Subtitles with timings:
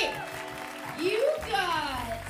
[0.00, 0.08] you.
[1.04, 2.22] You got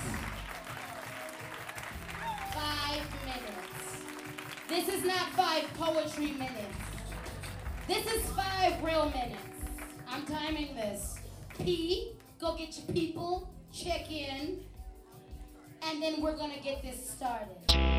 [2.53, 4.05] five minutes.
[4.69, 6.77] This is not five poetry minutes.
[7.87, 9.39] This is five real minutes.
[10.09, 11.19] I'm timing this.
[11.59, 14.61] P, go get your people, check in,
[15.83, 17.94] and then we're gonna get this started.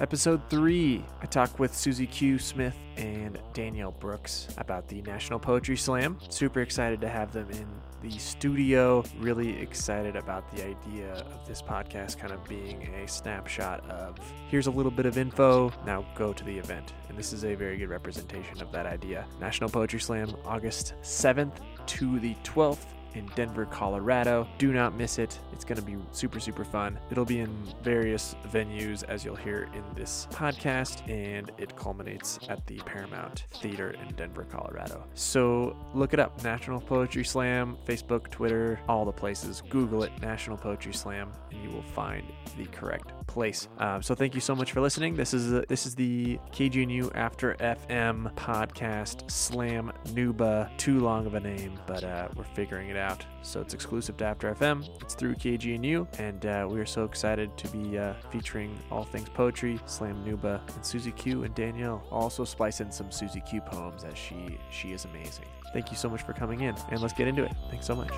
[0.00, 2.38] Episode 3, I talk with Suzi Q.
[2.38, 6.18] Smith and Danielle Brooks about the National Poetry Slam.
[6.28, 7.66] Super excited to have them in
[8.00, 9.02] the studio.
[9.18, 14.16] Really excited about the idea of this podcast kind of being a snapshot of
[14.48, 16.92] here's a little bit of info, now go to the event.
[17.08, 19.26] And this is a very good representation of that idea.
[19.40, 24.48] National Poetry Slam, August 7th to the 12th in Denver, Colorado.
[24.58, 25.38] Do not miss it.
[25.52, 26.98] It's going to be super, super fun.
[27.10, 32.66] It'll be in various venues, as you'll hear in this podcast, and it culminates at
[32.66, 35.04] the Paramount Theater in Denver, Colorado.
[35.14, 39.62] So look it up National Poetry Slam, Facebook, Twitter, all the places.
[39.68, 42.24] Google it, National Poetry Slam, and you will find
[42.56, 43.68] the correct place.
[43.78, 45.14] Um, so thank you so much for listening.
[45.14, 50.76] This is a, this is the KGNU After FM podcast Slam Nuba.
[50.76, 53.24] Too long of a name, but uh, we're figuring it out.
[53.42, 54.88] So it's exclusive to After FM.
[55.02, 59.28] It's through KGNU, and uh, we are so excited to be uh, featuring all things
[59.28, 62.02] poetry, Slam Nuba, and Suzi Q and Danielle.
[62.10, 65.46] Also splice in some Suzi Q poems as she she is amazing.
[65.72, 67.52] Thank you so much for coming in, and let's get into it.
[67.70, 68.10] Thanks so much.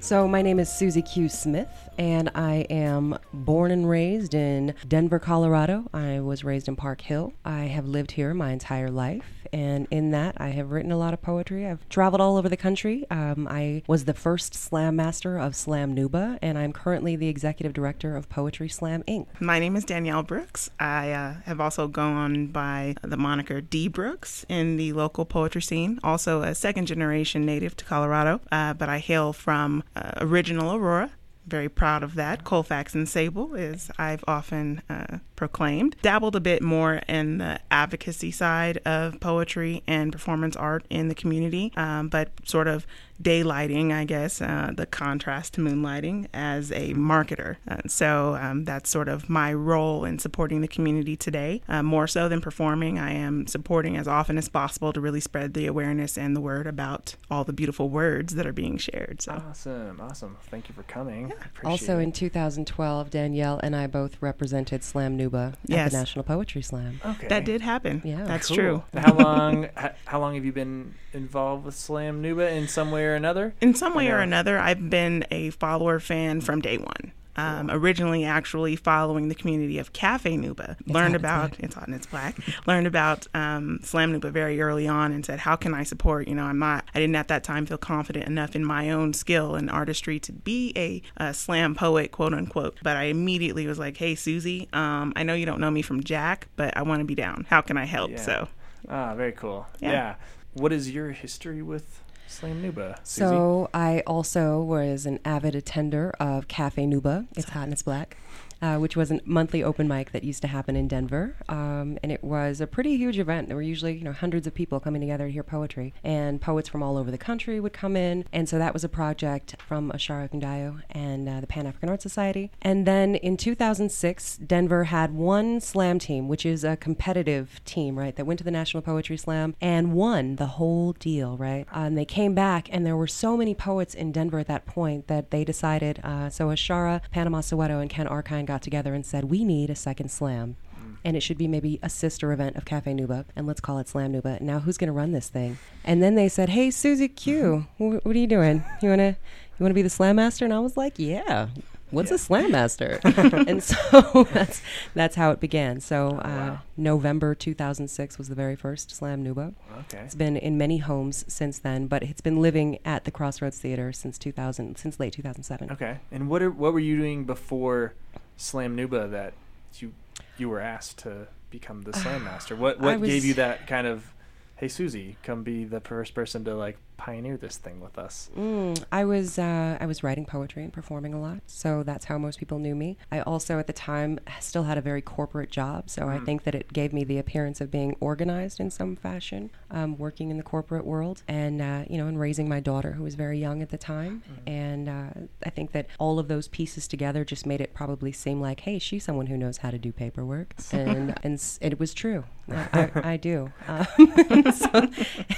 [0.00, 1.28] So, my name is Suzi Q.
[1.28, 5.88] Smith, and I am born and raised in Denver, Colorado.
[5.92, 7.32] I was raised in Park Hill.
[7.44, 11.14] I have lived here my entire life, and in that, I have written a lot
[11.14, 11.66] of poetry.
[11.66, 13.04] I've traveled all over the country.
[13.10, 17.72] Um, I was the first slam master of Slam Nuba, and I'm currently the executive
[17.72, 19.26] director of Poetry Slam Inc.
[19.40, 20.70] My name is Danielle Brooks.
[20.80, 26.00] I uh, have also gone by the moniker D Brooks in the local poetry scene,
[26.02, 31.10] also a second generation native to Colorado, uh, but I hail from uh, original Aurora.
[31.46, 32.44] Very proud of that.
[32.44, 35.96] Colfax and Sable, as I've often uh, proclaimed.
[36.00, 41.14] Dabbled a bit more in the advocacy side of poetry and performance art in the
[41.14, 42.86] community, um, but sort of
[43.22, 47.56] daylighting, I guess, uh, the contrast to moonlighting as a marketer.
[47.68, 51.62] Uh, so um, that's sort of my role in supporting the community today.
[51.68, 55.54] Uh, more so than performing, I am supporting as often as possible to really spread
[55.54, 59.22] the awareness and the word about all the beautiful words that are being shared.
[59.22, 60.36] So Awesome, awesome.
[60.50, 61.32] Thank you for coming.
[61.32, 62.02] I appreciate Also, it.
[62.04, 65.92] in 2012, Danielle and I both represented Slam Nuba at Yes.
[65.92, 67.00] the National Poetry Slam.
[67.04, 67.28] okay.
[67.28, 68.02] that did happen.
[68.04, 68.24] Yeah.
[68.24, 68.56] that's Cool.
[68.56, 68.82] true.
[68.94, 69.68] how long?
[70.04, 73.54] How long have you been involved with Slam Nuba in some way or another?
[73.60, 77.12] In some way I or another, I've been a follower fan from day one.
[77.34, 81.94] Um, originally, actually following the community of Cafe Nuba, learned hot, about it's hot and
[81.94, 82.36] it's black.
[82.66, 86.34] learned about um, Slam Nuba very early on, and said, "How can I support?" You
[86.34, 86.84] know, I'm not.
[86.94, 90.32] I didn't at that time feel confident enough in my own skill and artistry to
[90.32, 92.78] be a, a slam poet, quote unquote.
[92.82, 96.04] But I immediately was like, "Hey, Suzi, um, I know you don't know me from
[96.04, 97.46] Jack, but I want to be down.
[97.48, 98.16] How can I help?" Yeah.
[98.18, 98.48] So
[98.88, 99.66] Ah, very cool.
[99.80, 99.90] Yeah.
[99.92, 100.14] Yeah.
[100.54, 103.00] What is your history with Slam Nuba?
[103.00, 103.04] Suzi?
[103.04, 107.26] So I also was an avid attender of Cafe Nuba.
[107.36, 108.16] It's hot and it's black.
[108.62, 112.12] Uh, which was a monthly open mic that used to happen in Denver, um, and
[112.12, 113.48] it was a pretty huge event.
[113.48, 116.68] There were usually, you know, hundreds of people coming together to hear poetry, and poets
[116.68, 118.24] from all over the country would come in.
[118.32, 122.02] And so that was a project from Ashara Ekundayo and uh, the Pan African Art
[122.02, 122.52] Society.
[122.62, 128.14] And then in 2006, Denver had one slam team, which is a competitive team, right,
[128.14, 131.66] that went to the National Poetry Slam and won the whole deal, right?
[131.74, 134.66] Uh, and they came back, and there were so many poets in Denver at that
[134.66, 135.98] point that they decided.
[136.04, 139.74] Uh, so Ashara, Panama Soweto, and Ken Arkind got together and said, "We need a
[139.74, 140.56] second slam."
[141.04, 143.88] And it should be maybe a sister event of Cafe Nuba, and let's call it
[143.88, 144.40] Slam Nuba.
[144.40, 145.58] Now, who's going to run this thing?
[145.84, 148.62] And then they said, "Hey, Suzi Q, wh- what are you doing?
[148.82, 149.16] You wanna,
[149.58, 151.48] you wanna be the Slam Master?" And I was like, "Yeah,
[151.90, 154.60] what's a Slam Master?" and so that's
[154.94, 155.80] that's how it began.
[155.80, 156.58] So uh, wow.
[156.76, 159.54] November 2006 was the very first Slam Nuba.
[159.80, 160.02] okay.
[160.04, 163.92] It's been in many homes since then, but it's been living at the Crossroads Theater
[163.92, 165.70] since 2000, since late 2007.
[165.72, 165.98] Okay.
[166.12, 167.94] And what are, what were you doing before
[168.42, 169.34] Slam Nuba that
[169.78, 169.92] you
[170.36, 172.56] you were asked to become the Slam Master?
[172.56, 174.12] What what gave you that kind of
[174.56, 178.30] hey Suzi, come be the first person to like pioneer this thing with us?
[178.38, 182.16] Mm, I was uh, I was writing poetry and performing a lot, so that's how
[182.16, 182.96] most people knew me.
[183.10, 186.54] I also at the time still had a very corporate job, so I think that
[186.54, 190.44] it gave me the appearance of being organized in some fashion, um, working in the
[190.44, 193.70] corporate world, and uh, you know, and raising my daughter who was very young at
[193.70, 194.22] the time.
[194.46, 195.10] And uh,
[195.44, 198.78] I think that all of those pieces together just made it probably seem like, hey,
[198.78, 202.24] she's someone who knows how to do paperwork, and and it was true.
[202.52, 203.52] I, I do.
[203.68, 203.86] Um,
[204.52, 204.88] so,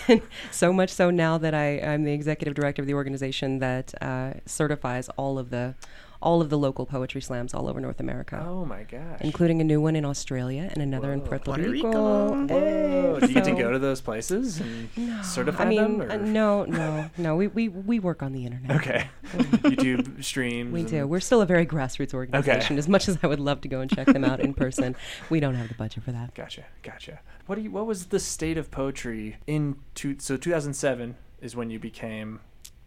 [0.08, 3.94] and so much so now that I, I'm the executive director of the organization that
[4.02, 5.74] uh, certifies all of the
[6.22, 9.20] all of the local poetry slams all over North America, Oh my gosh.
[9.20, 11.26] including a new one in Australia and another in Whoa.
[11.26, 11.88] Puerto, Puerto Rico.
[11.88, 12.46] Rico.
[12.46, 13.20] Whoa.
[13.20, 14.88] Do you get to go to those places and
[15.22, 16.10] certify I mean, them?
[16.10, 17.36] uh, no, no, no.
[17.36, 18.70] We, we, we work on the internet.
[18.78, 19.06] Okay.
[19.34, 20.72] YouTube streams.
[20.72, 21.06] We do.
[21.06, 22.78] We're still a very grassroots organization.
[22.78, 24.96] As much as I would love to go and check them out in person,
[25.28, 26.34] we don't have the budget for that.
[26.34, 27.20] Gotcha, gotcha.
[27.44, 27.70] What do you?
[27.70, 30.16] What was the state of poetry in two?
[30.18, 32.40] So 2007 is when you became.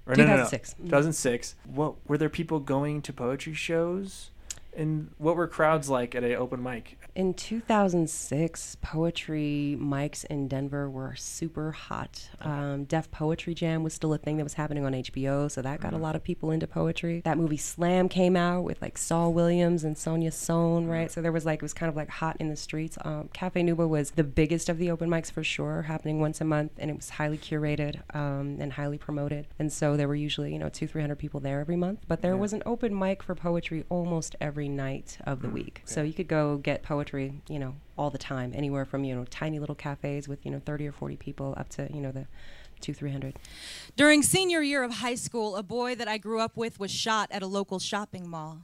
[0.05, 0.73] Or no, no, no, 2006.
[0.73, 0.85] Mm-hmm.
[0.85, 1.55] 2006.
[1.65, 4.31] What were there people going to poetry shows?
[4.77, 6.99] And what were crowds like at a open mic?
[7.15, 12.29] In 2006, poetry mics in Denver were super hot.
[12.41, 15.81] Um, Def Poetry Jam was still a thing that was happening on HBO, so that
[15.81, 17.21] got a lot of people into poetry.
[17.25, 21.11] That movie Slam came out with like Saul Williams and Sonia Sohn, right?
[21.11, 22.99] So there was like, it was kind of like hot in the streets.
[23.03, 26.45] Um, Cafe Nuba was the biggest of the open mics for sure, happening once a
[26.45, 29.47] month, and it was highly curated um, and highly promoted.
[29.57, 32.33] And so there were usually, you know, two, 300 people there every month, but there
[32.35, 32.39] Yeah.
[32.41, 35.81] was an open mic for poetry almost every night of the mm, week.
[35.85, 39.25] So you could go get poetry, you know, all the time, anywhere from, you know,
[39.29, 42.27] tiny little cafes with, you know, 30 or 40 people up to, you know, the
[42.79, 43.37] two, 300.
[43.95, 47.29] During senior year of high school, a boy that I grew up with was shot
[47.31, 48.63] at a local shopping mall.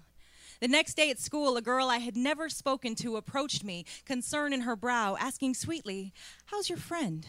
[0.60, 4.54] The next day at school, a girl I had never spoken to approached me, concern
[4.54, 6.14] in her brow, asking sweetly,
[6.46, 7.28] How's your friend?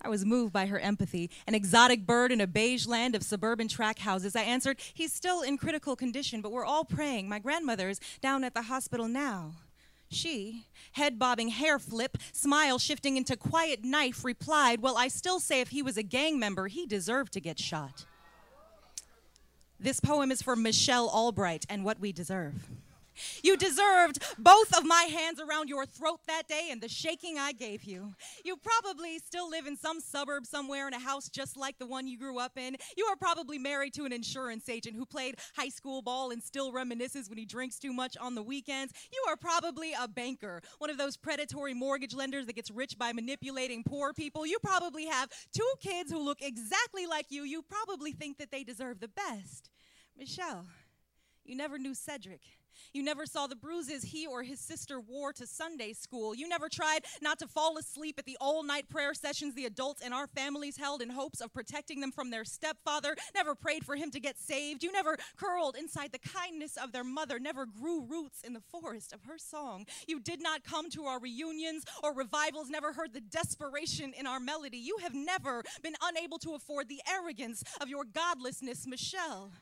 [0.00, 1.30] I was moved by her empathy.
[1.46, 4.36] An exotic bird in a beige land of suburban track houses.
[4.36, 7.28] I answered, He's still in critical condition, but we're all praying.
[7.28, 9.54] My grandmother's down at the hospital now.
[10.10, 15.60] She, head bobbing, hair flip, smile shifting into quiet knife, replied, Well, I still say
[15.60, 18.06] if he was a gang member, he deserved to get shot.
[19.78, 22.68] This poem is for Michelle Albright and what we deserve.
[23.42, 27.52] You deserved both of my hands around your throat that day and the shaking I
[27.52, 28.14] gave you.
[28.44, 32.06] You probably still live in some suburb somewhere in a house just like the one
[32.06, 32.76] you grew up in.
[32.96, 36.72] You are probably married to an insurance agent who played high school ball and still
[36.72, 38.92] reminisces when he drinks too much on the weekends.
[39.12, 43.12] You are probably a banker, one of those predatory mortgage lenders that gets rich by
[43.12, 44.46] manipulating poor people.
[44.46, 47.42] You probably have two kids who look exactly like you.
[47.42, 49.70] You probably think that they deserve the best.
[50.16, 50.66] Michelle,
[51.44, 52.40] you never knew Cedric.
[52.92, 56.34] You never saw the bruises he or his sister wore to Sunday school.
[56.34, 60.04] You never tried not to fall asleep at the all night prayer sessions the adults
[60.04, 63.16] in our families held in hopes of protecting them from their stepfather.
[63.34, 64.82] Never prayed for him to get saved.
[64.82, 67.38] You never curled inside the kindness of their mother.
[67.38, 69.86] Never grew roots in the forest of her song.
[70.06, 72.68] You did not come to our reunions or revivals.
[72.68, 74.78] Never heard the desperation in our melody.
[74.78, 79.52] You have never been unable to afford the arrogance of your godlessness, Michelle.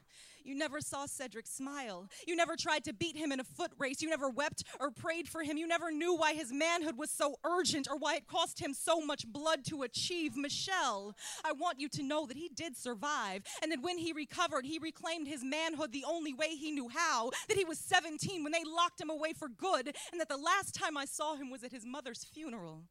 [0.46, 2.08] You never saw Cedric smile.
[2.26, 4.00] You never tried to beat him in a foot race.
[4.00, 5.56] You never wept or prayed for him.
[5.56, 9.00] You never knew why his manhood was so urgent or why it cost him so
[9.00, 10.36] much blood to achieve.
[10.36, 14.64] Michelle, I want you to know that he did survive and that when he recovered,
[14.64, 17.30] he reclaimed his manhood the only way he knew how.
[17.48, 20.74] That he was 17 when they locked him away for good, and that the last
[20.74, 22.84] time I saw him was at his mother's funeral.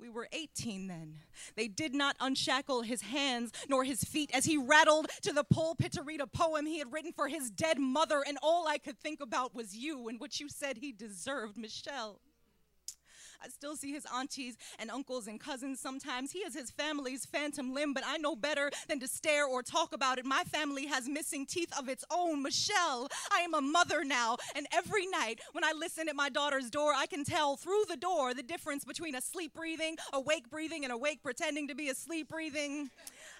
[0.00, 1.18] We were 18 then.
[1.56, 5.92] They did not unshackle his hands nor his feet as he rattled to the pulpit
[5.92, 9.00] to read a poem he had written for his dead mother, and all I could
[9.00, 12.20] think about was you and what you said he deserved, Michelle.
[13.42, 16.32] I still see his aunties and uncles and cousins sometimes.
[16.32, 19.92] He is his family's phantom limb, but I know better than to stare or talk
[19.92, 20.24] about it.
[20.24, 22.42] My family has missing teeth of its own.
[22.42, 26.70] Michelle, I am a mother now, and every night when I listen at my daughter's
[26.70, 30.92] door, I can tell through the door the difference between asleep breathing, awake breathing, and
[30.92, 32.90] awake pretending to be asleep breathing.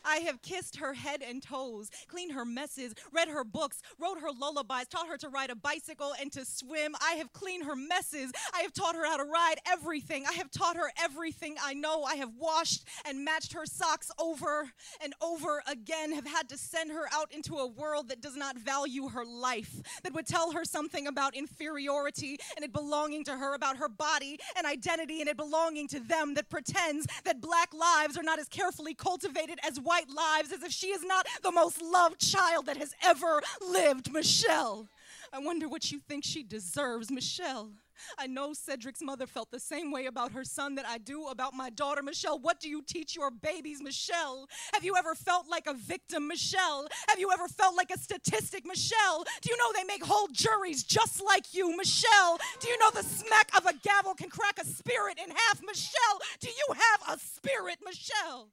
[0.08, 4.30] I have kissed her head and toes, cleaned her messes, read her books, wrote her
[4.30, 6.94] lullabies, taught her to ride a bicycle and to swim.
[7.02, 8.32] I have cleaned her messes.
[8.54, 10.24] I have taught her how to ride everything.
[10.26, 12.04] I have taught her everything I know.
[12.04, 14.70] I have washed and matched her socks over
[15.02, 18.56] and over again, have had to send her out into a world that does not
[18.56, 23.54] value her life, that would tell her something about inferiority and it belonging to her,
[23.54, 28.16] about her body and identity and it belonging to them, that pretends that black lives
[28.16, 31.80] are not as carefully cultivated as white lives, as if she is not the most
[31.82, 34.12] loved child that has ever lived.
[34.12, 34.88] Michelle,
[35.32, 37.70] I wonder what you think she deserves, Michelle.
[38.18, 41.54] I know Cedric's mother felt the same way about her son that I do about
[41.54, 42.38] my daughter, Michelle.
[42.38, 44.48] What do you teach your babies, Michelle?
[44.72, 46.88] Have you ever felt like a victim, Michelle?
[47.08, 49.24] Have you ever felt like a statistic, Michelle?
[49.42, 52.38] Do you know they make whole juries just like you, Michelle?
[52.60, 56.20] Do you know the smack of a gavel can crack a spirit in half, Michelle?
[56.40, 58.48] Do you have a spirit, Michelle?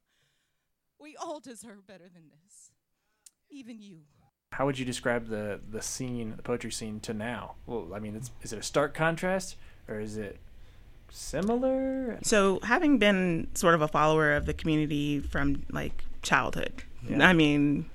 [0.99, 2.71] We all deserve better than this.
[3.49, 3.99] Even you.
[4.51, 7.55] How would you describe the the scene, the poetry scene, to now?
[7.65, 10.39] Well, I mean, it's, is it a stark contrast or is it
[11.09, 12.19] similar?
[12.23, 17.27] So, having been sort of a follower of the community from like childhood, Yeah.
[17.27, 17.89] I mean,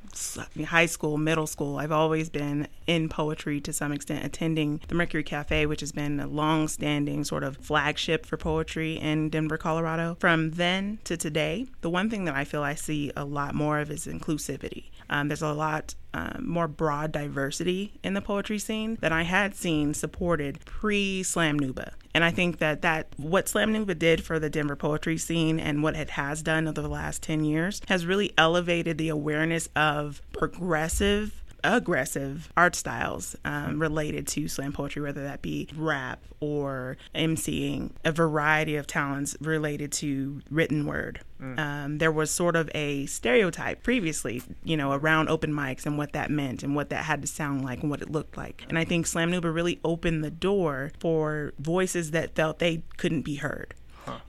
[0.64, 5.22] high school, middle school, I've always been in poetry to some extent, attending the Mercury
[5.22, 10.16] Cafe, which has been a long standing sort of flagship for poetry in Denver, Colorado.
[10.20, 13.78] From then to today, the one thing that I feel I see a lot more
[13.78, 14.84] of is inclusivity.
[15.08, 19.54] Um, there's a lot um, more broad diversity in the poetry scene than I had
[19.54, 21.92] seen supported pre Slam Nuba.
[22.14, 25.82] And I think that, that what Slam Nuba did for the Denver poetry scene and
[25.82, 30.20] what it has done over the last 10 years has really elevated the awareness of
[30.32, 37.90] progressive aggressive art styles um, related to slam poetry, whether that be rap or emceeing,
[38.04, 41.20] a variety of talents related to written word.
[41.58, 46.12] Um, there was sort of a stereotype previously, you know, around open mics and what
[46.12, 48.64] that meant and what that had to sound like and what it looked like.
[48.68, 53.22] And I think Slam Nuba really opened the door for voices that felt they couldn't
[53.22, 53.74] be heard.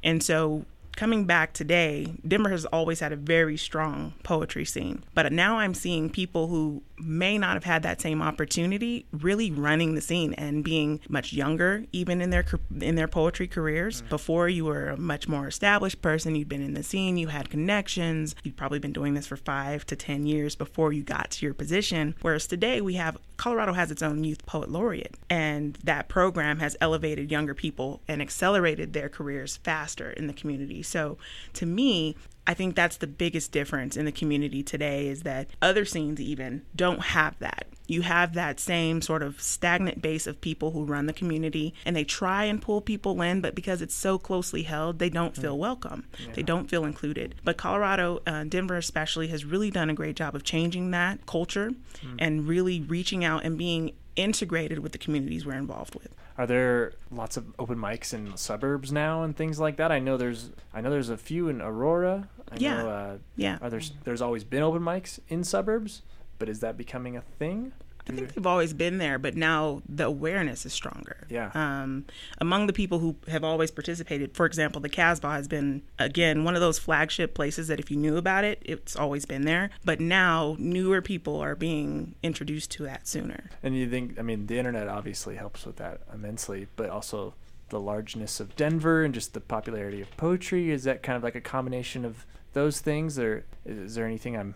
[0.03, 5.03] And so coming back today, Denver has always had a very strong poetry scene.
[5.13, 9.95] But now I'm seeing people who may not have had that same opportunity really running
[9.95, 12.45] the scene and being much younger even in their
[12.79, 14.01] in their poetry careers.
[14.03, 14.09] Mm.
[14.09, 17.49] Before you were a much more established person, you'd been in the scene, you had
[17.49, 21.45] connections, you'd probably been doing this for 5 to 10 years before you got to
[21.45, 22.15] your position.
[22.21, 26.77] Whereas today we have Colorado has its own youth poet laureate and that program has
[26.79, 30.80] elevated younger people and accelerated their careers faster in the community.
[30.83, 31.17] So
[31.53, 32.15] to me,
[32.47, 36.63] I think that's the biggest difference in the community today is that other scenes even
[36.75, 37.67] don't have that.
[37.87, 41.95] You have that same sort of stagnant base of people who run the community and
[41.95, 45.57] they try and pull people in, but because it's so closely held, they don't feel
[45.57, 46.05] welcome.
[46.33, 47.35] They don't feel included.
[47.43, 51.71] But Colorado, uh, Denver especially, has really done a great job of changing that culture
[52.17, 56.15] and really reaching out and being integrated with the communities we're involved with.
[56.41, 59.91] Are there lots of open mics in suburbs now and things like that?
[59.91, 62.29] I know there's I know there's a few in Aurora.
[62.51, 62.81] I Yeah.
[62.81, 63.59] know uh, Yeah.
[63.61, 66.01] are there there's always been open mics in suburbs,
[66.39, 67.73] but is that becoming a thing?
[68.09, 71.27] I think they've always been there, but now the awareness is stronger.
[71.29, 71.51] Yeah.
[71.53, 72.05] Um,
[72.39, 76.55] among the people who have always participated, for example, the Casbah has been, again, one
[76.55, 79.69] of those flagship places that if you knew about it, it's always been there.
[79.85, 83.49] But now newer people are being introduced to that sooner.
[83.63, 87.35] And you think, I mean, the internet obviously helps with that immensely, but also
[87.69, 90.71] the largeness of Denver and just the popularity of poetry.
[90.71, 94.35] Is that kind of like a combination of those things, or is, is there anything
[94.35, 94.55] I'm?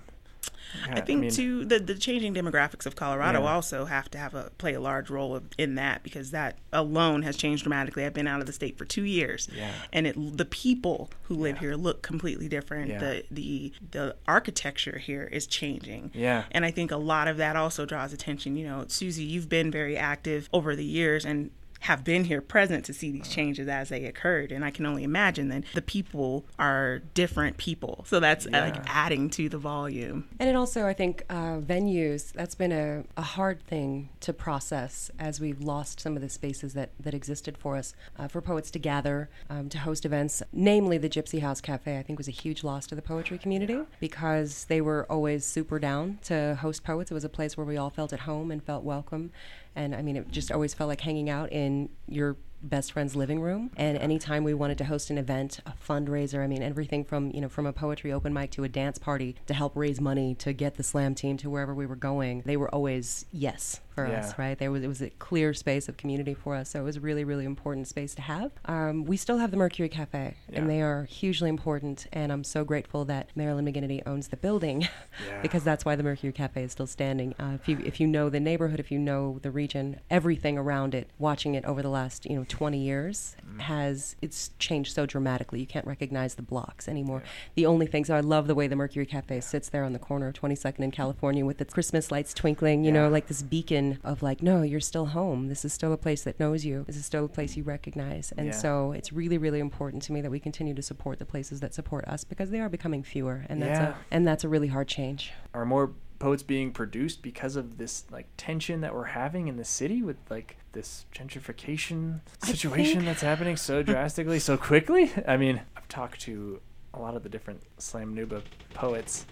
[0.89, 3.49] I think mean, too the the changing demographics of Colorado Yeah.
[3.51, 7.21] also have to have a play a large role of, in that because that alone
[7.23, 8.05] has changed dramatically.
[8.05, 9.71] I've been out of the state for two years, Yeah.
[9.93, 11.61] and it the people who live Yeah.
[11.61, 12.99] here look completely different.
[12.99, 16.11] The the the architecture here is changing.
[16.13, 16.43] Yeah.
[16.51, 18.55] and I think a lot of that also draws attention.
[18.57, 21.51] You know, Suzi, you've been very active over the years and
[21.85, 25.03] have been here present to see these changes as they occurred and i can only
[25.03, 28.65] imagine that the people are different people so that's uh, Yeah.
[28.65, 33.03] like adding to the volume And it also, I think, uh, venues, that's been a,
[33.17, 37.57] a hard thing to process as we've lost some of the spaces that, that existed
[37.57, 40.41] for us, uh, for poets to gather, um, to host events.
[40.51, 43.79] Namely, the Gypsy House Cafe, I think, was a huge loss to the poetry community
[43.99, 47.11] because they were always super down to host poets.
[47.11, 49.31] It was a place where we all felt at home and felt welcome.
[49.75, 53.41] And I mean, it just always felt like hanging out in your best friend's living
[53.41, 53.71] room.
[53.77, 57.41] And anytime we wanted to host an event a fundraiser i mean everything from you
[57.41, 60.53] know from a poetry open mic to a dance party to help raise money to
[60.53, 64.19] get the slam team to wherever we were going they were always yes for Yeah.
[64.19, 64.57] us right?
[64.59, 66.99] There was it was a clear space of community for us so it was a
[66.99, 68.51] really really important space to have.
[68.65, 70.59] Um, we still have the mercury cafe Yeah.
[70.59, 74.81] and they are hugely important and i'm so grateful that marilyn megenity owns the building
[74.81, 75.41] Yeah.
[75.45, 77.33] because that's why the mercury cafe is still standing.
[77.39, 80.93] Uh, if you if you know the neighborhood if you know the region everything around
[80.93, 85.59] it watching it over the last you know 20 years has it's changed so dramatically.
[85.59, 87.23] You can't recognize the blocks anymore.
[87.55, 89.99] The only thing so i love the way the mercury cafe sits there on the
[89.99, 93.84] corner of 22nd in california with its christmas lights twinkling you know like this beacon
[94.03, 95.47] of like no you're still home.
[95.47, 96.83] This is still a place that knows you.
[96.87, 98.31] This is still a place you recognize.
[98.37, 98.51] And Yeah.
[98.53, 101.73] so it's really really important to me that we continue to support the places that
[101.73, 103.89] support us because they are becoming fewer and that's Yeah.
[103.89, 105.31] a and that's a really hard change.
[105.53, 109.65] Are more poets being produced because of this like tension that we're having in the
[109.65, 115.11] city with like this gentrification situation think- that's happening so drastically so quickly?
[115.27, 116.61] I mean i've talked to
[116.93, 118.41] a lot of the different slam nuba
[118.73, 119.25] poets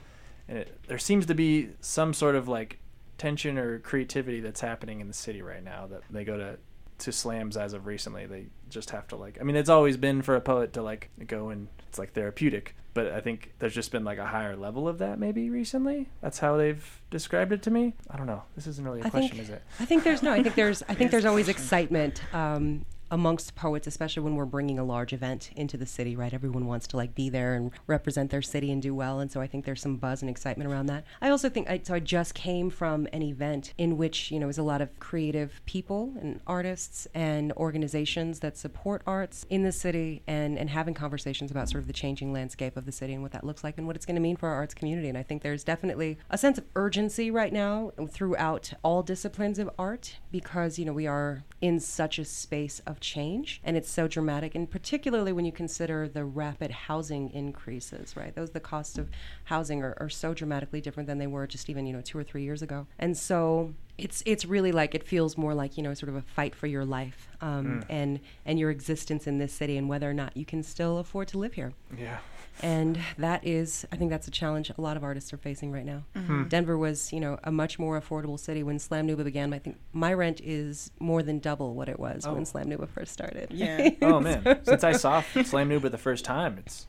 [0.50, 2.80] and it, there seems to be some sort of like
[3.17, 6.58] tension or creativity that's happening in the city right now that they go to
[7.00, 10.22] to slams as of recently they just have to like i mean it's always been
[10.22, 13.91] for a poet to like go and it's like therapeutic but i think there's just
[13.91, 17.72] been like a higher level of that maybe recently that's how they've described it to
[17.72, 20.03] me i don't know this isn't really a I question think, is it I think
[20.03, 20.32] there's no.
[20.32, 20.84] I think there's.
[20.88, 25.51] I think there's always excitement um, amongst poets, especially when we're bringing a large event
[25.55, 26.15] into the city.
[26.15, 29.32] Right, everyone wants to like be there and represent their city and do well, and
[29.32, 31.05] so I think there's some buzz and excitement around that.
[31.22, 31.70] I also think.
[31.70, 34.82] I, so I just came from an event in which you know was a lot
[34.82, 40.72] of creative people and artists and organizations that support arts in the city, and and
[40.72, 43.63] having conversations about sort of the changing landscape of the city and what that looks
[43.63, 45.08] like and what it's going to mean for our arts community.
[45.08, 49.70] And I think there's definitely a sense of urgency right now throughout all disciplines of
[49.77, 54.08] art because you know we are in such a space of change and it's so
[54.08, 58.34] dramatic and particularly when you consider the rapid housing increases right?
[58.34, 59.10] Those the costs of
[59.44, 62.24] housing are, are so dramatically different than they were just even you know two or
[62.24, 62.88] three years ago.
[62.98, 66.22] And so it's it's really like it feels more like you know sort of a
[66.22, 70.14] fight for your life um, and and your existence in this city and whether or
[70.14, 71.74] not you can still afford to live here.
[71.98, 72.18] Yeah
[72.62, 75.86] and that is i think that's a challenge a lot of artists are facing right
[75.86, 76.04] now.
[76.16, 76.44] Mm-hmm.
[76.44, 76.48] Hmm.
[76.50, 79.78] Denver was you know a much more affordable city when slam nuba began i think
[79.92, 82.34] my rent is more than double what it was Oh.
[82.34, 83.52] when slam nuba first started.
[83.52, 83.90] Yeah.
[84.02, 84.60] oh man.
[84.64, 86.88] Since i saw slam nuba the first time it's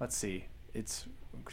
[0.00, 1.06] let's see it's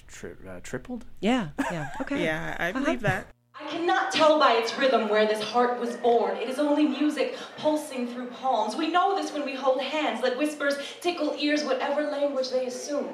[0.08, 1.06] tri- uh, tripled?
[1.20, 1.90] Yeah yeah.
[2.02, 2.24] Okay.
[2.24, 2.80] Yeah, I uh-huh.
[2.80, 3.28] believe that.
[3.74, 6.38] I cannot tell by its rhythm where this heart was born.
[6.38, 8.76] It is only music pulsing through palms.
[8.76, 10.22] We know this when we hold hands.
[10.22, 13.10] Let whispers tickle ears, whatever language they assume.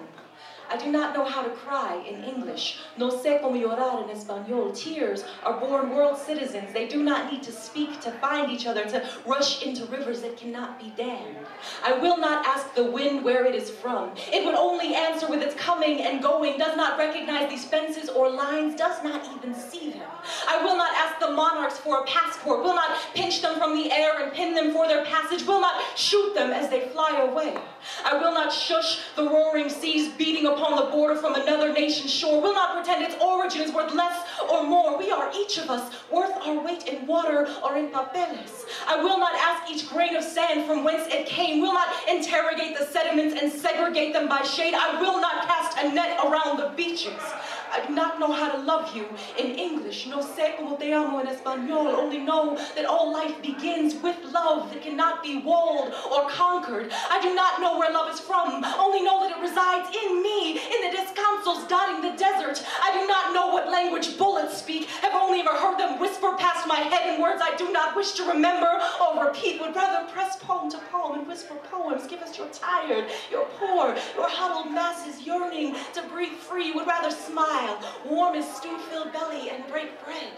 [0.71, 2.79] I do not know how to cry in English.
[2.97, 4.75] No sé cómo llorar en español.
[4.75, 6.71] Tears are born world citizens.
[6.73, 10.37] They do not need to speak to find each other, to rush into rivers that
[10.37, 11.37] cannot be dammed.
[11.83, 14.11] I will not ask the wind where it is from.
[14.31, 18.29] It would only answer with its coming and going, does not recognize these fences or
[18.29, 20.07] lines, does not even see them.
[20.47, 23.91] I will not ask the monarchs for a passport, will not pinch them from the
[23.91, 27.57] air and pin them for their passage, will not shoot them as they fly away.
[28.05, 32.41] I will not shush the roaring seas beating upon the border from another nation's shore,
[32.41, 34.97] will not pretend its origin is worth less or more.
[34.97, 38.65] We are each of us worth our weight in water or in papeles.
[38.87, 42.77] I will not ask each grain of sand from whence it came, will not interrogate
[42.77, 44.73] the sediments and segregate them by shade.
[44.73, 47.21] I will not cast a net around the beaches.
[47.71, 49.05] I do not know how to love you
[49.37, 50.07] in English.
[50.07, 51.93] No sé cómo te amo en español.
[51.93, 56.91] Only know that all life begins with love that cannot be walled or conquered.
[57.09, 58.63] I do not know where love is from.
[58.77, 62.63] Only know that it resides in me, in the descansos dotting the desert.
[62.81, 64.85] I do not know what language bullets speak.
[65.01, 68.13] Have only ever heard them whisper past my head in words I do not wish
[68.13, 69.61] to remember or repeat.
[69.61, 72.07] Would rather press palm to palm and whisper poems.
[72.07, 76.71] Give us your tired, your poor, your huddled masses yearning to breathe free.
[76.71, 77.58] Would rather smile,
[78.05, 80.31] warm as stew-filled belly, and break bread.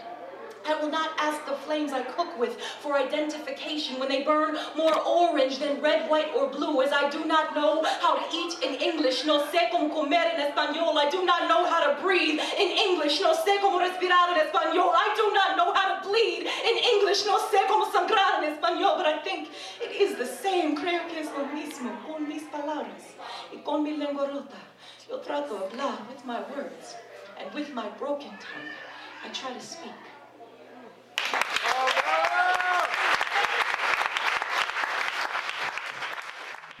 [0.64, 4.94] I will not ask the flames I cook with for identification when they burn more
[5.02, 8.74] orange than red, white, or blue, as I do not know how to eat in
[8.76, 9.24] English.
[9.24, 10.96] No sé cómo comer en español.
[10.96, 13.20] I do not know how to breathe in English.
[13.20, 14.92] No sé cómo respirar en español.
[14.94, 17.26] I do not know how to bleed in English.
[17.26, 20.76] No sé cómo sangrar en español, but I think it is the same.
[20.76, 23.02] Creo que es lo mismo con mis palabras
[23.52, 24.58] y con mi lengua rota.
[25.08, 26.94] Yo trato de hablar with my words,
[27.42, 28.70] and with my broken tongue,
[29.24, 29.92] I try to speak.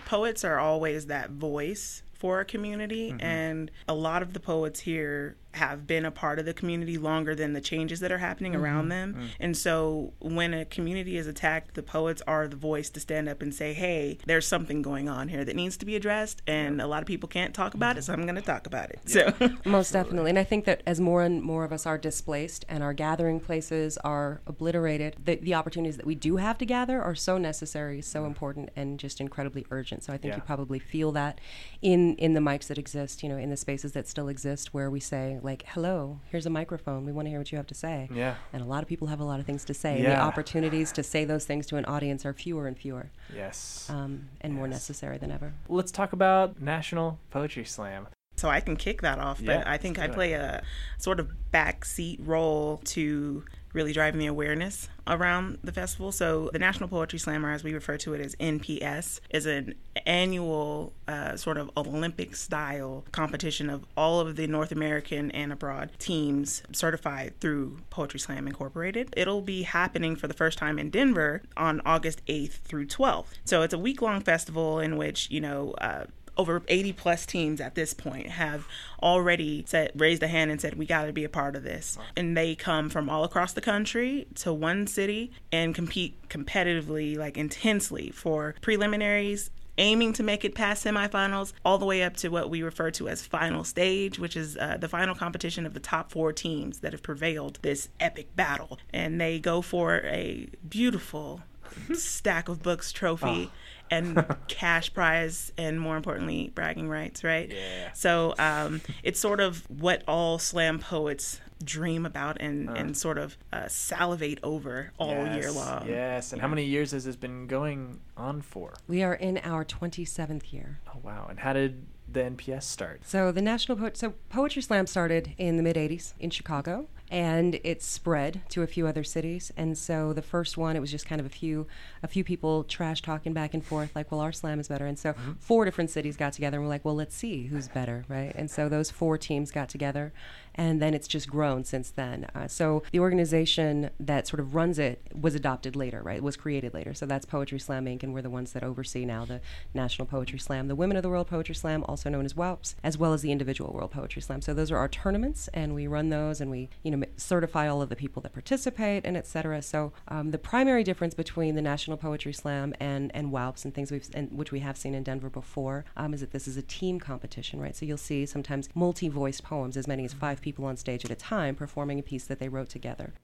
[0.04, 3.20] poets are always that voice for a community Mm-hmm.
[3.26, 7.34] and a lot of the poets here have been a part of the community longer
[7.34, 8.64] than the changes that are happening Mm-hmm.
[8.64, 9.28] around them Mm.
[9.40, 13.42] and so when a community is attacked the poets are the voice to stand up
[13.42, 16.86] and say hey there's something going on here that needs to be addressed and a
[16.86, 19.22] lot of people can't talk about it so i'm going to talk about it so
[19.64, 20.30] Most definitely.
[20.30, 23.40] And I think that as more and more of us are displaced and our gathering
[23.40, 28.00] places are obliterated, the, the opportunities that we do have to gather are so necessary,
[28.02, 30.04] so important, and just incredibly urgent.
[30.04, 30.36] So I think Yeah.
[30.36, 31.40] you probably feel that
[31.80, 34.90] in, in the mics that exist, you know, in the spaces that still exist where
[34.90, 37.04] we say, like, hello, here's a microphone.
[37.04, 38.08] We want to hear what you have to say.
[38.12, 38.34] Yeah.
[38.52, 39.96] And a lot of people have a lot of things to say.
[39.98, 43.86] And the opportunities to say those things to an audience are fewer and fewer yes
[43.90, 45.52] um, and more necessary than ever.
[45.68, 49.76] let's talk about national poetry slam So I can kick that off, but Yeah, I
[49.78, 50.62] think I let's play a
[50.98, 56.12] sort of backseat role to really driving the awareness around the festival.
[56.12, 59.74] So the National Poetry Slam, as we refer to it as NPS, is an
[60.06, 65.90] annual uh, sort of Olympic style competition of all of the North American and abroad
[65.98, 69.12] teams certified through Poetry Slam Incorporated.
[69.16, 73.26] It'll be happening for the first time in Denver on August 8th through 12th.
[73.44, 76.04] So it's a week long festival in which, you know, uh,
[76.36, 78.66] over 80 plus teams at this point have
[79.02, 81.98] already said raised a hand and said we got to be a part of this.
[82.16, 87.36] And they come from all across the country to one city and compete competitively like
[87.36, 92.50] intensely for preliminaries aiming to make it past semifinals all the way up to what
[92.50, 96.10] we refer to as final stage which is uh, the final competition of the top
[96.10, 98.78] four teams that have prevailed this epic battle.
[98.92, 101.40] And they go for a beautiful
[101.94, 103.50] stack of books trophy
[103.92, 107.92] and cash prize and more importantly bragging rights right Yeah.
[107.92, 113.38] so um, it's sort of what all slam poets dream about and, and sort of
[113.52, 116.32] uh, salivate over all year long Yes.
[116.32, 118.74] And how many years has this been going on for?
[118.88, 120.80] We are in our 27th year.
[120.88, 121.26] Oh wow.
[121.30, 123.02] And how did the NPS start?
[123.06, 127.60] So the National po- so Poetry Slam started in the mid 80s in Chicago and
[127.62, 129.52] it spread to a few other cities.
[129.54, 131.66] And so the first one it was just kind of a few
[132.02, 134.86] a few people trash talking back and forth like well our slam is better.
[134.86, 135.32] And so mm-hmm.
[135.38, 138.32] four different cities got together and were like well let's see who's better right?
[138.34, 140.14] And so those four teams got together
[140.54, 142.26] and then it's just grown since then.
[142.34, 146.16] Uh, so the organization that sort of runs it was adopted later right?
[146.16, 146.94] It was created later.
[146.94, 148.02] So that's Poetry Slam Inc.
[148.02, 149.40] and we're the ones that oversee now the
[149.74, 152.98] National Poetry Slam the Women of the World Poetry Slam also known as WOWPS as
[152.98, 154.40] well as the individual World Poetry Slam.
[154.42, 157.82] So those are our tournaments and we run those and we you know certify all
[157.82, 159.62] of the people that participate and et cetera.
[159.62, 163.90] So um, the primary difference between the National Poetry Slam and and WOWPS and things
[163.90, 166.62] we've and which we have seen in Denver before um, is that this is a
[166.62, 167.76] team competition right?
[167.76, 171.14] So you'll see sometimes multi-voiced poems as many as five people on stage at a
[171.14, 173.14] time performing a piece that they wrote together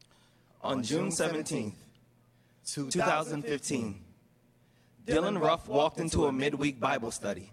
[0.62, 1.74] On June 17th,
[2.64, 4.04] 2015,
[5.06, 7.52] Dylann Roof walked into a midweek Bible study.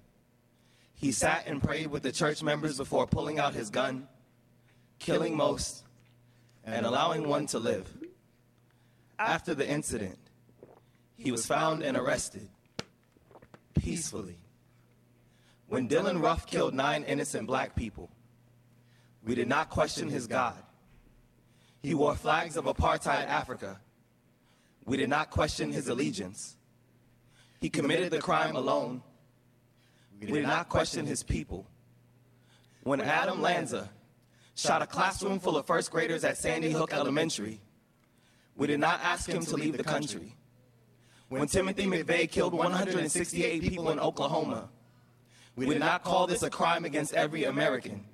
[0.93, 4.07] He sat and prayed with the church members before pulling out his gun,
[4.99, 5.83] killing most,
[6.63, 7.89] and allowing one to live.
[9.19, 10.17] After the incident,
[11.15, 12.49] he was found and arrested
[13.73, 14.37] peacefully.
[15.67, 18.09] When Dylann Roof killed nine innocent black people,
[19.25, 20.55] we did not question his God.
[21.81, 23.79] He wore flags of apartheid Africa.
[24.85, 26.57] We did not question his allegiance.
[27.59, 29.01] He committed the crime alone.
[30.19, 31.65] We did not question his people.
[32.83, 33.89] When Adam Lanza
[34.55, 37.59] shot a classroom full of first graders at Sandy Hook Elementary,
[38.55, 40.35] we did not ask him to leave the country.
[41.29, 44.69] When Timothy McVeigh killed 168 people in Oklahoma,
[45.55, 48.05] we did not call this a crime against every American.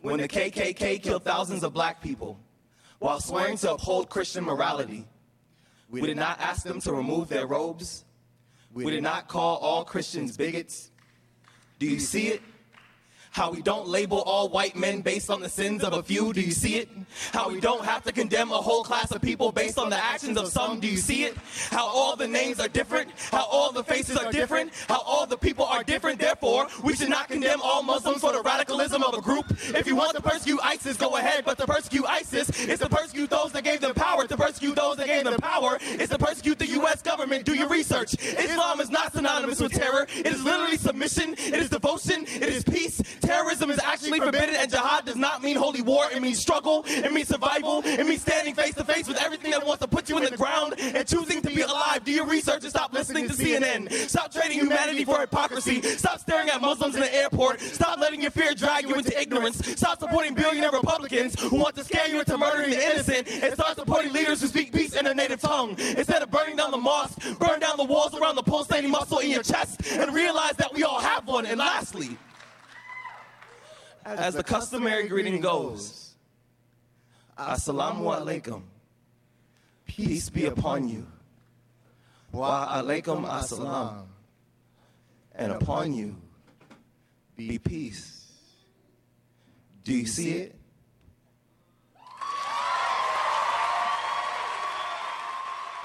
[0.00, 2.38] When the KKK killed thousands of black people
[2.98, 5.06] while swearing to uphold Christian morality,
[5.90, 8.04] we did not ask them to remove their robes.
[8.72, 10.90] We did not call all Christians bigots.
[11.78, 12.42] Do you see it?
[13.38, 16.32] How we don't label all white men based on the sins of a few.
[16.32, 16.88] Do you see it?
[17.32, 20.36] How we don't have to condemn a whole class of people based on the actions
[20.36, 20.80] of some.
[20.80, 21.36] Do you see it?
[21.70, 23.12] How all the names are different.
[23.30, 24.72] How all the faces are different.
[24.88, 26.18] How all the people are different.
[26.18, 29.46] Therefore, we should not condemn all Muslims for the radicalism of a group.
[29.72, 31.44] If you want to persecute ISIS, go ahead.
[31.44, 34.26] But to persecute ISIS is to persecute those that gave them power.
[34.26, 37.02] To persecute those that gave them power is to persecute the U.S.
[37.02, 37.44] government.
[37.44, 38.14] Do your research.
[38.20, 40.08] Islam is not synonymous with terror.
[40.12, 41.34] It is literally submission.
[41.38, 42.24] It is devotion.
[42.24, 42.87] It is peace.
[43.98, 46.04] Actually forbidden, and jihad does not mean holy war.
[46.14, 46.84] It means struggle.
[46.86, 47.82] It means survival.
[47.84, 50.36] It means standing face to face with everything that wants to put you in the
[50.36, 52.04] ground and choosing to be alive.
[52.04, 53.90] Do your research and stop listening to CNN.
[54.08, 55.82] Stop trading humanity for hypocrisy.
[55.82, 57.60] Stop staring at Muslims in the airport.
[57.60, 59.58] Stop letting your fear drag you into ignorance.
[59.76, 63.76] Stop supporting billionaire Republicans who want to scare you into murdering the innocent, and start
[63.76, 65.70] supporting leaders who speak peace in their native tongue.
[65.96, 69.30] Instead of burning down the mosque, burn down the walls around the pulsating muscle in
[69.30, 71.46] your chest, and realize that we all have one.
[71.46, 72.16] And lastly,
[74.16, 76.14] as the customary greeting goes,
[77.36, 78.62] Assalamu alaikum.
[79.86, 81.06] Peace be upon you.
[82.32, 84.06] Wa alaikum assalam.
[85.34, 86.16] And upon you
[87.36, 88.32] be peace.
[89.84, 90.57] Do you see it?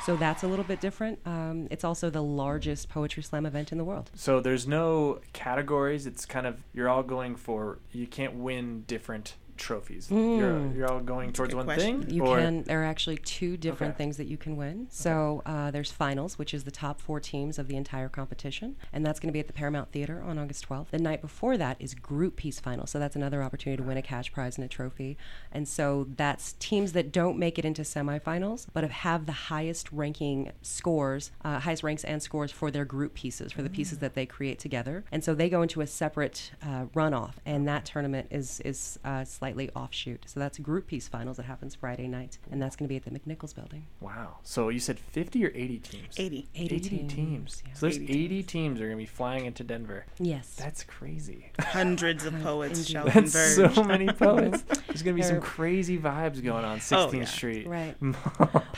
[0.06, 3.78] So that's a little bit different um, it's also the largest poetry slam event in
[3.78, 6.06] the world So there's no categories.
[6.06, 10.12] It's kind of you're all going for you can't win different trophies?
[10.12, 12.04] You're, you're all going towards one question.
[12.04, 12.64] thing, You or can.
[12.64, 13.98] There are actually two different Okay.
[14.04, 14.88] things that you can win.
[14.90, 19.06] So uh, there's finals, which is the top four teams of the entire competition, and
[19.06, 20.90] that's going to be at the Paramount Theater on August 12th.
[20.92, 24.02] The night before that is group piece final, so that's another opportunity to win a
[24.02, 25.18] cash prize and a trophy.
[25.52, 29.92] And so that's teams that don't make it into semifinals, but have, have the highest
[29.94, 34.14] ranking scores, uh, highest ranks and scores for their group pieces, for the pieces that
[34.14, 35.06] they create together.
[35.12, 39.24] And so they go into a separate uh, runoff, and that tournament is is uh,
[39.24, 40.24] slightly offshoot.
[40.28, 43.04] So that's group piece finals that happens Friday night, and that's going to be at
[43.04, 43.86] the McNichols Building.
[44.00, 44.38] wow.
[44.44, 46.16] So you said 50 or 80 teams?
[46.18, 46.50] 80.
[46.56, 47.14] 80, 80 teams.
[47.14, 47.64] teams.
[47.68, 47.74] yeah.
[47.74, 50.06] So there's 80 80 teams are going to be flying into Denver.
[50.20, 50.56] Yes.
[50.56, 51.52] That's crazy.
[51.60, 52.92] Hundreds of poets Indeed.
[52.92, 53.76] shall That's converge.
[53.76, 54.62] so many poets.
[54.88, 57.26] There's going to be some crazy vibes going on 16th yeah.
[57.26, 57.68] Street.
[57.68, 57.96] Right.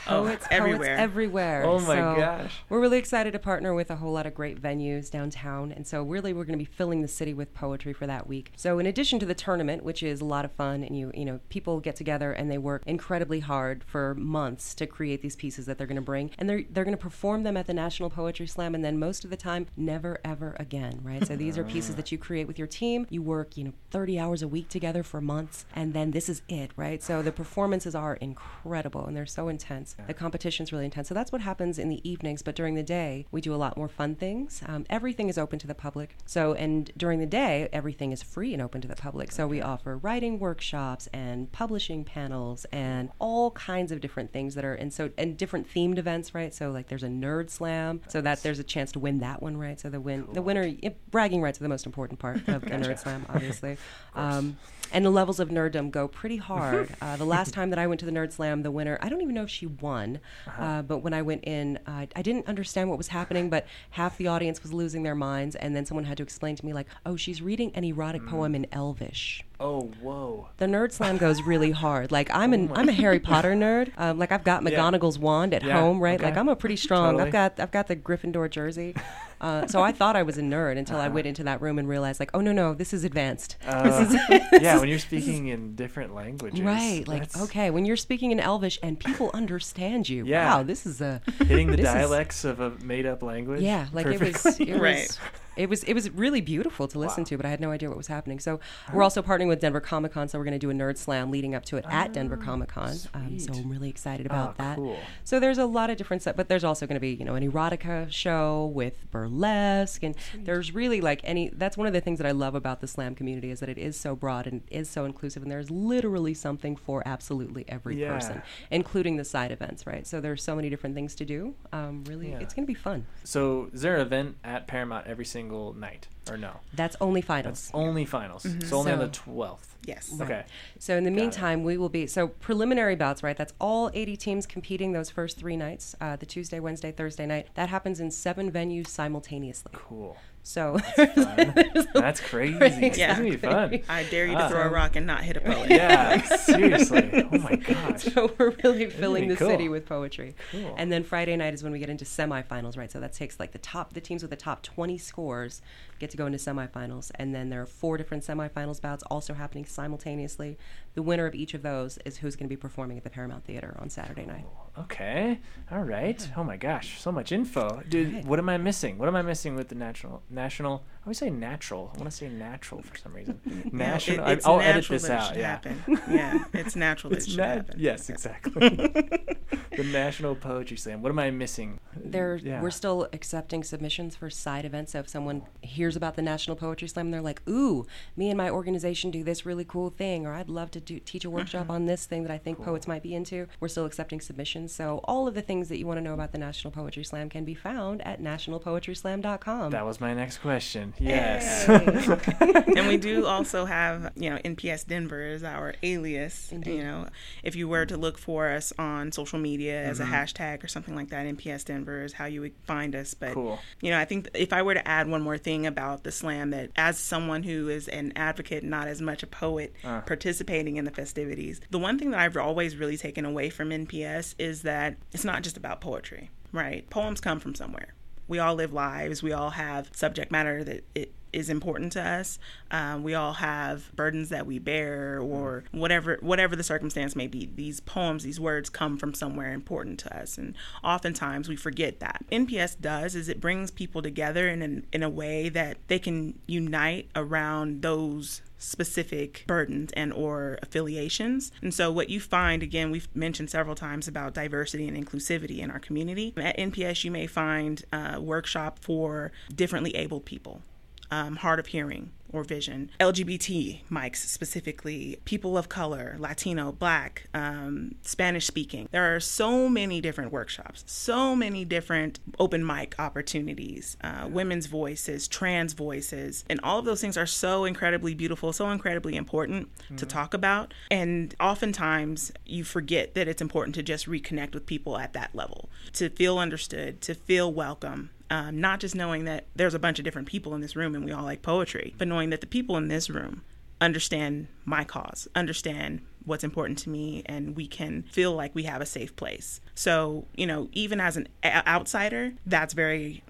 [0.08, 0.78] Oh, poets everywhere.
[0.96, 1.64] Poets everywhere.
[1.64, 2.54] Oh my So gosh.
[2.68, 6.02] We're really excited to partner with a whole lot of great venues downtown, and so
[6.04, 8.52] really we're going to be filling the city with poetry for that week.
[8.56, 11.24] So in addition to the tournament, which is a lot of fun, and you you
[11.24, 15.66] know people get together and they work incredibly hard for months to create these pieces
[15.66, 18.10] that they're going to bring, and they're they're going to perform them at the National
[18.10, 21.26] Poetry Slam, and then most of the time never ever again, right?
[21.26, 23.06] So these are pieces that you create with your team.
[23.10, 26.42] You work you know 30 hours a week together for months, and then this is
[26.48, 27.02] it, right?
[27.02, 29.96] So the performances are incredible and they're so intense.
[30.06, 31.08] The competition's really intense.
[31.08, 33.76] So that's what happens in the evenings, but during the day, we do a lot
[33.76, 34.62] more fun things.
[34.66, 36.16] Um, everything is open to the public.
[36.26, 39.32] So, and during the day, everything is free and open to the public.
[39.32, 44.64] So we offer writing workshops and publishing panels and all kinds of different things that
[44.64, 46.54] are, and so, and different themed events, right?
[46.54, 49.56] So, like there's a nerd slam, so that there's a chance to win that one,
[49.56, 49.78] right?
[49.80, 50.72] So the win, the winner,
[51.10, 53.76] bragging rights are the most important part of the nerd slam, obviously.
[54.14, 54.56] Um,
[54.92, 56.90] and the levels of nerddom go pretty hard.
[57.06, 59.20] Uh, the last time that I went to the Nerd Slam, the winner, I don't
[59.20, 60.18] even know if she won,
[60.58, 64.16] uh, but when I went in, uh, I didn't understand what was happening, but half
[64.16, 66.86] the audience was losing their minds, and then someone had to explain to me, like,
[67.04, 69.44] oh, she's reading an erotic poem in Elvish.
[69.58, 70.48] Oh, whoa.
[70.58, 72.12] The nerd slam goes really hard.
[72.12, 73.90] Like I'm an I'm a Harry Potter nerd.
[73.96, 74.70] Um, like I've got Yeah.
[74.78, 76.20] McGonagall's wand at Yeah, home, right?
[76.20, 76.36] Like.
[76.36, 77.12] I'm a pretty strong.
[77.14, 77.26] Totally.
[77.28, 78.94] I've got I've got the Gryffindor jersey.
[79.38, 81.86] Uh, so I thought I was a nerd until I went into that room and
[81.86, 83.56] realized, like, oh no no, this is advanced.
[83.66, 84.16] Uh,
[84.62, 86.58] yeah, when you're speaking in different languages.
[86.62, 90.46] Right, like that's okay, when you're speaking in Elvish and people understand you, Yeah.
[90.56, 93.60] wow, this is a Hitting the this is- dialects of a made-up language.
[93.60, 95.06] yeah, like it was, it Right.
[95.06, 95.18] was,
[95.56, 97.26] it was, it was really beautiful to listen Wow.
[97.28, 98.38] to, but I had no idea what was happening.
[98.40, 98.60] So
[98.92, 101.30] we're also partnering with Denver Comic Con, so we're going to do a nerd slam
[101.30, 102.94] leading up to it at Denver Comic Con.
[103.14, 103.52] Um, so.
[103.54, 104.76] I'm really excited Ah, about that.
[104.76, 104.98] cool.
[105.24, 107.34] So there's a lot of different stuff, but there's also going to be, you know,
[107.34, 111.48] an erotica show with burlesque, and there's really like any.
[111.50, 113.78] That's one of the things that I love about the slam community is that it
[113.78, 118.12] is so broad and is so inclusive, and there's literally something for absolutely every Yeah.
[118.12, 120.06] person, including the side events, right?
[120.06, 121.54] So there's so many different things to do.
[121.72, 122.38] Um, really, Yeah.
[122.40, 123.06] it's going to be fun.
[123.24, 126.60] So, is there an event at Paramount every single night, or no?
[126.74, 127.70] That's only finals.
[127.70, 128.46] That's only finals.
[128.66, 129.74] So only on the 12th.
[129.84, 130.12] Yes.
[130.20, 130.44] Okay.
[130.78, 131.20] So in the Got it.
[131.20, 133.36] meantime, we will be so preliminary bouts, right?
[133.36, 137.48] That's all 80 teams competing those first three nights, uh, the Tuesday, Wednesday, Thursday night.
[137.54, 139.72] That happens in seven venues simultaneously.
[139.74, 140.16] Cool.
[140.46, 141.54] So Fun.
[141.92, 142.56] That's crazy.
[142.60, 143.16] It's Yeah.
[143.16, 143.80] gonna be fun.
[143.88, 144.48] I dare you to Ah.
[144.48, 145.68] throw a rock and not hit a poet.
[145.68, 147.26] Yeah, seriously.
[147.32, 148.04] Oh my gosh.
[148.04, 149.48] so we're really filling the cool.
[149.48, 150.36] city with poetry.
[150.52, 150.72] Cool.
[150.78, 152.90] And then Friday night is when we get into semifinals, right?
[152.90, 155.62] So that takes like the top, the teams with the top 20 scores
[155.98, 157.10] get to go into semifinals.
[157.16, 160.58] And then there are four different semifinals bouts also happening simultaneously.
[160.94, 163.44] The winner of each of those is who's going to be performing at the Paramount
[163.44, 164.44] Theater on Saturday night.
[164.78, 165.40] Okay.
[165.70, 166.30] All right.
[166.36, 168.26] Oh my gosh, so much info, dude.
[168.26, 168.98] What am I missing?
[168.98, 170.22] What am I missing with the national?
[170.28, 170.84] National.
[171.06, 171.92] I always say natural.
[171.94, 173.40] I want to say natural for some reason.
[173.72, 174.26] No, National.
[174.26, 175.28] it- it's I, will edit this that it out.
[175.28, 175.46] should Yeah.
[175.50, 175.82] happen.
[176.10, 177.76] Yeah, it's natural that It's it should nat- happen.
[177.78, 178.68] Yes, exactly.
[179.76, 181.02] the National Poetry Slam.
[181.02, 181.78] What am I missing?
[181.94, 182.60] There, Yeah.
[182.60, 184.92] we're still accepting submissions for side events.
[184.92, 188.50] So if someone hears about the National Poetry Slam, they're like, "Ooh, me and my
[188.50, 191.70] organization do this really cool thing," or "I'd love to do teach a workshop mm-hmm.
[191.72, 194.72] on this thing that I think poets might be into." We're still accepting submissions.
[194.74, 197.28] So all of the things that you want to know about the National Poetry Slam
[197.28, 199.70] can be found at nationalpoetryslam.com.
[199.70, 200.94] That was my next question.
[200.98, 201.68] Yes.
[202.76, 206.50] and we do also have, you know, NPS Denver is our alias.
[206.52, 206.76] Indeed.
[206.76, 207.06] You know,
[207.42, 210.12] if you were to look for us on social media as Mm-hmm.
[210.12, 213.14] a hashtag or something like that, NPS Denver is how you would find us.
[213.14, 213.58] But Cool.
[213.80, 216.50] you know, I think if I were to add one more thing about the slam,
[216.50, 220.00] that as someone who is an advocate, not as much a poet, Uh.
[220.02, 224.34] participating in the festivities, the one thing that I've always really taken away from NPS
[224.38, 226.88] is that it's not just about poetry, right?
[226.90, 227.88] Poems come from somewhere.
[228.28, 229.22] We all live lives.
[229.22, 232.38] We all have subject matter that it is important to us.
[232.70, 237.50] Um, we all have burdens that we bear, or whatever whatever the circumstance may be.
[237.54, 242.24] These poems, these words come from somewhere important to us, and oftentimes we forget that.
[242.32, 246.38] NPS does is it brings people together in an, in a way that they can
[246.46, 251.52] unite around those specific burdens and or affiliations.
[251.62, 255.70] And so what you find again we've mentioned several times about diversity and inclusivity in
[255.70, 256.32] our community.
[256.36, 260.62] At nps you may find a workshop for differently abled people
[261.10, 267.94] um, hard of hearing or vision, LGBT mics specifically, people of color, Latino, Black, um,
[268.02, 268.88] Spanish speaking.
[268.90, 275.28] There are so many different workshops, so many different open mic opportunities, uh, women's voices,
[275.28, 279.96] trans voices, and all of those things are so incredibly beautiful, so incredibly important mm-hmm.
[279.96, 280.74] to talk about.
[280.90, 285.70] And oftentimes you forget that it's important to just reconnect with people at that level,
[285.94, 290.04] to feel understood, to feel welcome, um, not just knowing that there's a bunch of
[290.04, 292.76] different people in this room and we all like poetry, but knowing that the people
[292.76, 293.42] in this room
[293.80, 298.80] understand my cause, understand what's important to me, and we can feel like we have
[298.80, 299.60] a safe place.
[299.74, 303.22] So, you know, even as an outsider, that's very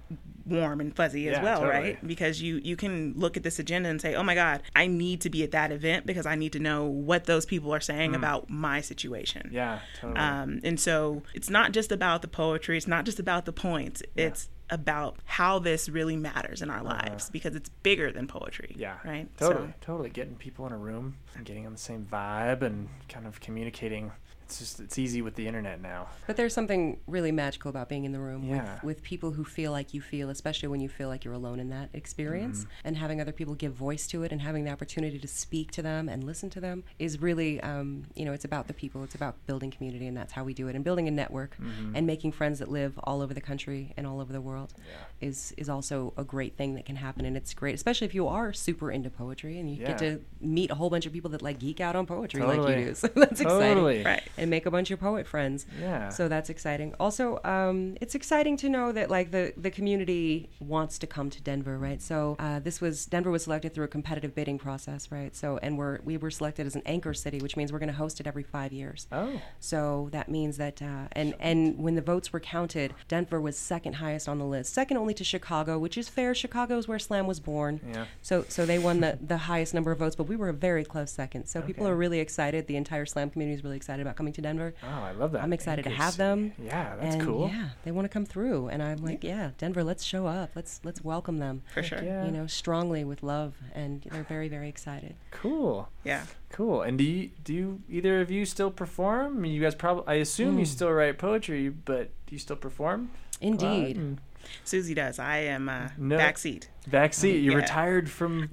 [0.46, 1.74] warm and fuzzy as well, totally.
[1.74, 2.06] right?
[2.06, 5.20] Because you you can look at this agenda and say, "Oh my god, I need
[5.22, 8.12] to be at that event because I need to know what those people are saying
[8.12, 8.16] mm.
[8.16, 10.18] about my situation." Yeah, totally.
[10.18, 14.02] Um, and so it's not just about the poetry, it's not just about the points.
[14.14, 14.26] Yeah.
[14.26, 17.00] It's about how this really matters in our uh-huh.
[17.04, 18.74] lives because it's bigger than poetry.
[18.76, 18.96] Yeah.
[19.04, 19.28] Right?
[19.38, 19.68] Totally.
[19.68, 19.74] So.
[19.80, 20.10] Totally.
[20.10, 24.12] Getting people in a room and getting on the same vibe and kind of communicating
[24.46, 26.06] it's just it's easy with the internet now.
[26.28, 28.74] But there's something really magical about being in the room yeah.
[28.74, 31.58] with, with people who feel like you feel, especially when you feel like you're alone
[31.58, 32.70] in that experience, mm-hmm.
[32.84, 35.82] and having other people give voice to it and having the opportunity to speak to
[35.82, 39.02] them and listen to them is really, um, you know, it's about the people.
[39.02, 40.76] It's about building community, and that's how we do it.
[40.76, 41.96] And building a network mm-hmm.
[41.96, 45.28] and making friends that live all over the country and all over the world yeah.
[45.28, 48.28] is is also a great thing that can happen, and it's great, especially if you
[48.28, 49.88] are super into poetry and you yeah.
[49.88, 52.58] get to meet a whole bunch of people that like geek out on poetry totally.
[52.58, 52.94] like you do.
[52.96, 53.98] So that's totally.
[54.00, 54.22] exciting, right?
[54.38, 55.66] And make a bunch of poet friends.
[55.80, 56.08] Yeah.
[56.10, 56.94] So that's exciting.
[57.00, 61.40] Also, um, it's exciting to know that like the the community wants to come to
[61.42, 62.00] Denver, right?
[62.00, 65.34] So uh, this was Denver was selected through a competitive bidding process, right?
[65.34, 67.94] So and we're we were selected as an anchor city, which means we're going to
[67.94, 69.06] host it every five years.
[69.12, 69.40] Oh.
[69.60, 73.94] So that means that uh, and and when the votes were counted, Denver was second
[73.94, 76.34] highest on the list, second only to Chicago, which is fair.
[76.34, 77.80] Chicago is where Slam was born.
[77.92, 78.06] Yeah.
[78.22, 80.84] So so they won the the highest number of votes, but we were a very
[80.84, 81.46] close second.
[81.46, 81.68] So okay.
[81.68, 82.66] people are really excited.
[82.66, 84.74] The entire Slam community is really excited about coming to Denver.
[84.82, 85.42] Oh, I love that.
[85.42, 86.52] I'm excited to have them.
[86.58, 87.48] Yeah, that's and cool.
[87.48, 90.50] Yeah, they want to come through, and I'm like, yeah, Denver, let's show up.
[90.54, 92.02] Let's let's welcome them for sure.
[92.02, 92.24] Yeah.
[92.24, 95.14] You know, strongly with love, and they're very very excited.
[95.30, 95.88] Cool.
[96.04, 96.24] Yeah.
[96.50, 96.82] Cool.
[96.82, 99.36] And do you do you, either of you still perform?
[99.36, 100.04] I mean, you guys probably.
[100.06, 100.60] I assume mm.
[100.60, 103.10] you still write poetry, but do you still perform?
[103.40, 104.18] Indeed.
[104.64, 105.18] Suzi does.
[105.18, 106.16] I am uh, no.
[106.16, 106.68] backseat.
[106.88, 107.42] Backseat.
[107.42, 107.56] You yeah.
[107.56, 108.48] retired from.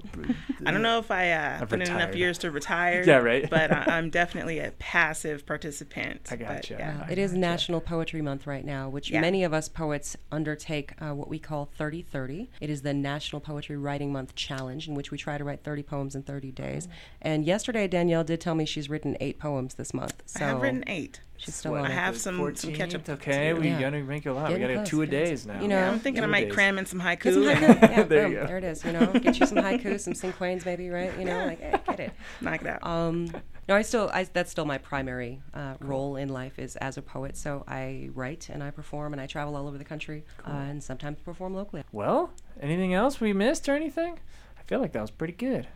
[0.66, 3.02] I don't know if I uh, put in enough years to retire.
[3.06, 3.48] yeah, right.
[3.50, 6.28] but I, am definitely a passive participant.
[6.30, 6.74] I gotcha.
[6.74, 7.06] But, yeah.
[7.08, 9.20] It is National Poetry Month right now, which yeah.
[9.20, 12.50] many of us poets undertake uh, what we call 30 30.
[12.60, 15.82] It is the National Poetry Writing Month Challenge, in which we try to write 30
[15.84, 16.88] poems in 30 days.
[16.90, 16.94] Oh.
[17.22, 20.22] And yesterday, Danielle did tell me she's written eight poems this month.
[20.26, 21.20] So I have written eight.
[21.44, 22.58] She's still on I have some, 14th?
[22.58, 23.06] some catch up.
[23.08, 23.80] Okay, we yeah.
[23.80, 24.48] gotta make a lot.
[24.48, 25.60] Getting we gotta have two a days now.
[25.60, 26.54] You know, yeah, I'm thinking I might days.
[26.54, 27.34] cram in some haiku.
[27.34, 27.60] Some haiku.
[27.82, 28.82] yeah, there, boom, there it is.
[28.82, 31.12] You know, get you some haiku, some cinquains, maybe, right?
[31.18, 32.86] You know, like hey, get it, knock it out.
[32.86, 33.30] Um,
[33.68, 35.88] no, I still, I, that's still my primary uh, cool.
[35.88, 37.36] role in life is as a poet.
[37.36, 40.54] So I write and I perform and I travel all over the country cool.
[40.54, 41.84] uh, and sometimes perform locally.
[41.92, 42.30] Well,
[42.60, 44.18] anything else we missed or anything?
[44.58, 45.66] I feel like that was pretty good.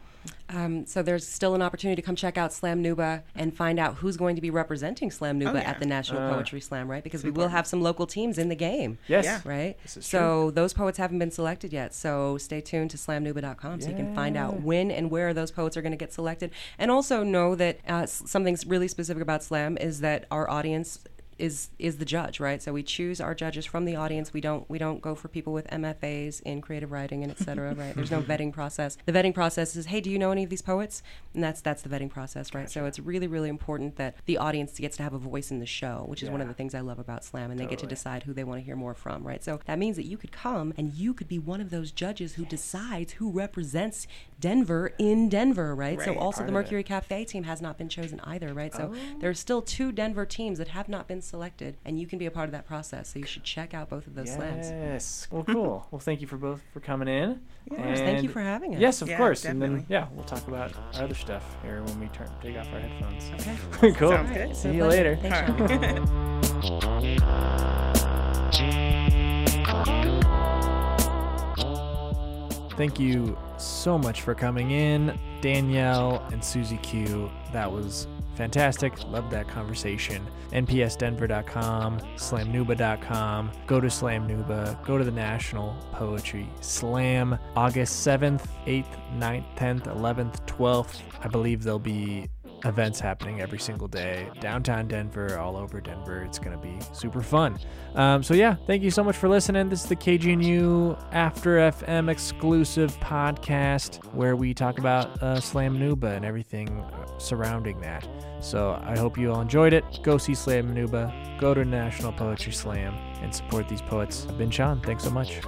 [0.50, 3.96] Um, so there's still an opportunity to come check out Slam Nuba and find out
[3.96, 5.70] who's going to be representing Slam Nuba oh, yeah.
[5.70, 7.04] at the National uh, Poetry Slam, right?
[7.04, 8.98] Because we will have some local teams in the game.
[9.08, 9.24] Yes.
[9.24, 9.40] Yeah.
[9.44, 9.76] Right?
[9.84, 10.50] So true.
[10.52, 11.94] those poets haven't been selected yet.
[11.94, 13.84] So stay tuned to slamnuba.com yeah.
[13.84, 16.50] so you can find out when and where those poets are going to get selected.
[16.78, 21.00] And also know that uh, something really specific about Slam is that our audience
[21.38, 22.62] is is the judge, right?
[22.62, 24.33] So we choose our judges from the audience.
[24.33, 27.74] We don't we don't go for people with MFAs in creative writing and et cetera,
[27.74, 27.94] right?
[27.94, 28.98] There's no vetting process.
[29.07, 31.03] The vetting process is, hey, do you know any of these poets?
[31.35, 32.62] And that's that's the vetting process, right?
[32.62, 32.72] Gotcha.
[32.72, 35.66] So it's really really important that the audience gets to have a voice in the
[35.66, 36.33] show, which is yeah.
[36.33, 37.66] one of the things I love about Slam, and totally.
[37.66, 39.42] they get to decide who they want to hear more from, right?
[39.42, 42.35] So that means that you could come and you could be one of those judges
[42.35, 44.07] who decides who represents
[44.40, 45.98] Denver in Denver, right?
[45.98, 46.05] right.
[46.05, 48.74] So also Part the Mercury Cafe team has not been chosen either, right?
[48.74, 49.18] So oh.
[49.20, 52.30] there's still two Denver teams that have not been selected, and you can be a
[52.30, 53.12] part of that process.
[53.12, 54.36] So you should check out both of those yes.
[54.36, 54.70] slams.
[54.70, 55.28] Yes.
[55.30, 55.86] Well, cool.
[55.90, 57.40] well, thank you for both for coming in.
[57.70, 58.80] Yes, thank you for having us.
[58.80, 59.42] Yes, of yeah, course.
[59.42, 59.66] Definitely.
[59.66, 62.72] And then yeah, we'll talk about our other stuff here when we turn take off
[62.72, 63.30] our headphones.
[63.34, 63.92] Okay.
[63.98, 64.10] cool.
[64.10, 64.56] Sounds good.
[64.56, 65.16] See you later.
[72.76, 75.18] Thank you so much for coming in.
[75.40, 78.92] Danielle and Suzi Q, that was fantastic.
[79.08, 80.26] Loved that conversation.
[80.52, 83.52] NPSDenver.com, SlamNuba.com.
[83.66, 84.82] Go to SlamNuba.
[84.84, 87.38] Go to the National Poetry Slam.
[87.56, 91.00] August 7th, 8th, 9th, 10th, 11th, 12th.
[91.20, 92.28] I believe there'll be
[92.64, 94.28] events happening every single day.
[94.40, 97.59] Downtown denver all over denver it's going to be super fun.
[97.94, 99.68] Um, so yeah thank you so much for listening.
[99.68, 106.16] This is the kgnu after fm exclusive podcast where we talk about uh, slam nuba
[106.16, 106.84] and everything
[107.18, 108.06] surrounding that.
[108.40, 109.84] So i hope you all enjoyed it.
[110.02, 111.38] Go see slam nuba.
[111.38, 114.26] Go to national poetry slam and support these poets.
[114.28, 115.40] I've sean thanks so much